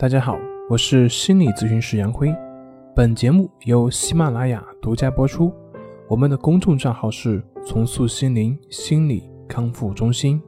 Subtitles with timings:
[0.00, 0.38] 大家好，
[0.70, 2.32] 我是心理咨询师杨辉。
[2.94, 5.52] 本节目由喜马拉雅独家播出。
[6.06, 10.40] 我们的公众账号是“重塑心灵心理康复中心”。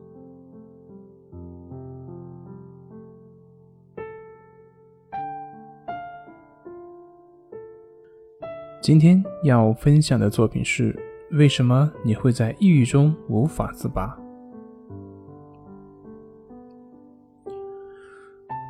[8.80, 10.96] 今天要分享的作品是：
[11.32, 14.17] 为什么你会在抑郁中无法自拔？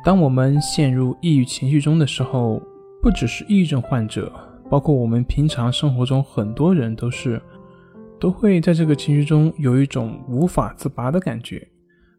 [0.03, 2.59] 当我们陷入抑郁情绪中的时候，
[3.03, 4.33] 不只是抑郁症患者，
[4.67, 7.39] 包括我们平常生活中很多人都是，
[8.19, 11.67] 都会在这个情绪中有一种无法自拔的感觉，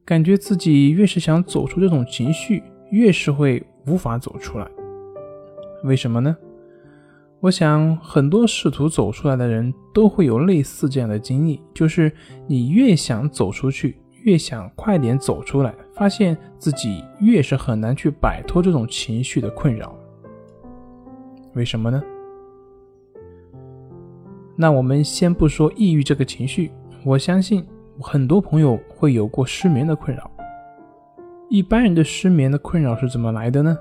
[0.05, 2.63] 感觉自己越是想走出这种情绪，
[2.93, 4.69] 越是会无法走出来。
[5.83, 6.37] 为什么呢？
[7.41, 12.13] 我想很多试图走出来的人都会有类似这样的经历，就是
[12.47, 13.97] 你越想走出去。
[14.23, 19.95] 越想快点走出来，发现自己越是很难去摆脱这种情绪的困扰。
[21.55, 22.03] 为什么呢？
[24.57, 26.71] 那我们先不说抑郁这个情绪，
[27.05, 27.67] 我相信
[28.01, 30.31] 很多朋友会有过失眠的困扰。
[31.49, 33.77] 一般人的失眠的困扰是怎么来的呢？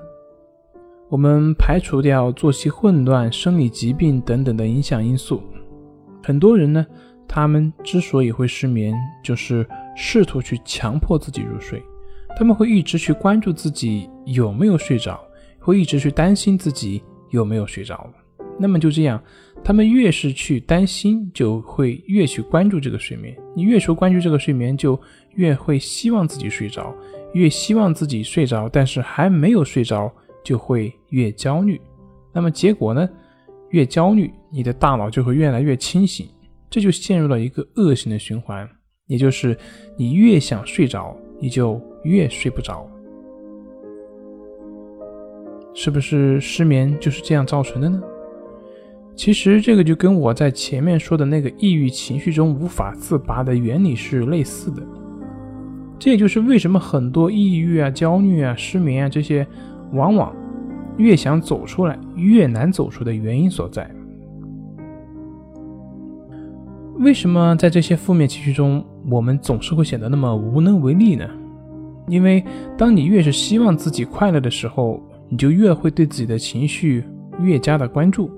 [1.08, 5.42] 我们排除掉作息混乱、生理疾病等等的影响因素，
[6.22, 6.86] 很多人呢，
[7.26, 9.66] 他们之所以会失眠，就是。
[9.94, 11.82] 试图去强迫自己入睡，
[12.36, 15.20] 他们会一直去关注自己有没有睡着，
[15.58, 18.10] 会一直去担心自己有没有睡着。
[18.58, 19.22] 那么就这样，
[19.64, 23.36] 他们越是去担心，就会越去关注这个睡眠。
[23.56, 25.00] 你越说关注这个睡眠，就
[25.34, 26.94] 越会希望自己睡着，
[27.32, 30.12] 越希望自己睡着，但是还没有睡着，
[30.44, 31.80] 就会越焦虑。
[32.32, 33.08] 那么结果呢？
[33.70, 36.28] 越焦虑，你的大脑就会越来越清醒，
[36.68, 38.68] 这就陷入了一个恶性的循环。
[39.06, 39.56] 也就是
[39.96, 42.88] 你越想睡着，你就越睡不着，
[45.74, 48.00] 是不是失眠就是这样造成的呢？
[49.16, 54.80] 其实这个就跟我在前面说的那个抑郁情绪中无法自拔的原理是类似的。
[55.98, 59.44] 这也就是为什么很多抑郁啊、焦虑啊、失眠啊这些，
[59.92, 60.32] 往往
[60.96, 63.90] 越想走出来越难走出的原因所在。
[67.00, 71.28] 为什么在这些负面情绪中，我们总是会显得那么无能为力呢？
[72.08, 72.44] 因为
[72.76, 77.04] 当你越是希望自己快乐的时候，你就越会对自己的情绪
[77.40, 78.28] 越加的关注；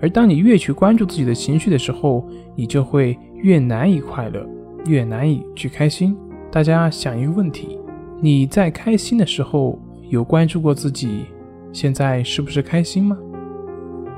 [0.00, 4.46] 而当你越去关注自己的情绪的时候，你就会越难以快乐，
[4.86, 6.16] 越难以去开心。
[6.50, 7.78] 大家想一个问题：
[8.20, 9.78] 你在开心的时候
[10.08, 11.26] 有关注过自己
[11.72, 13.16] 现在是不是开心吗？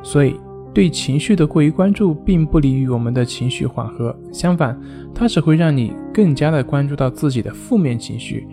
[0.02, 0.34] 所以。
[0.74, 4.14] 对情绪的过于关注，并不利于我们的情绪缓和。
[4.32, 4.78] 相反，
[5.14, 8.44] 它只会让你更加的关注到自己的负面情绪，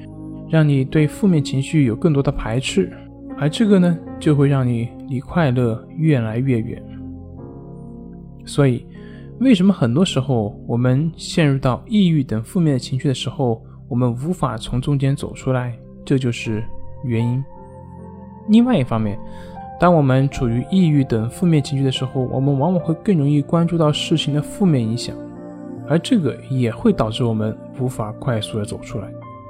[0.48, 2.94] 让你对负面情绪有更多的排斥，
[3.38, 6.82] 而这个呢，就会让你离快乐越来越远。
[8.46, 8.86] 所以，
[9.40, 15.76] 为什么很多时候我们陷入到抑郁等负面的情绪的时候，我们无法从中间走出来？
[16.06, 16.64] 这就是
[17.04, 17.44] 原因。
[18.48, 19.18] 另外一方面，
[19.82, 25.16] 当我们处于抑郁等负面情绪的时候，我们往往会更容易关注到事情的负面影响，
[25.90, 29.08] 而这个也会导致我们无法快速的走出来。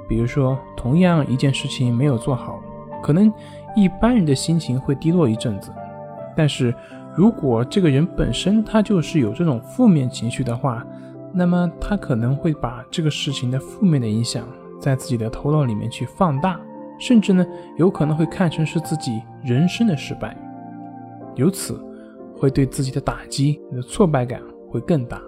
[0.08, 2.58] 比如说，同样一件事情没有做好，
[3.02, 3.30] 可能
[3.76, 5.70] 一般人的心情会低落一阵子，
[6.34, 6.74] 但是
[7.14, 10.82] 如果这个人本身他就是有这种负面情绪的话，
[11.34, 14.48] 那么他可能会把这个事情的负面的影响
[14.80, 16.58] 在自己的头脑里面去放大。
[17.02, 17.44] 甚至呢，
[17.78, 20.36] 有可能会看成是自己人生的失败，
[21.34, 21.84] 由此
[22.36, 24.40] 会对自己的打击、你的挫败感
[24.70, 25.20] 会更大。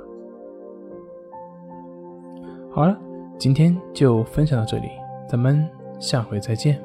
[2.71, 2.97] 好了，
[3.37, 4.89] 今天就分享到这里，
[5.29, 5.69] 咱们
[5.99, 6.81] 下回再见。